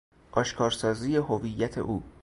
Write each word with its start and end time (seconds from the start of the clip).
آشکارسازی 0.31 1.15
هویت 1.17 1.77
او 1.77 2.03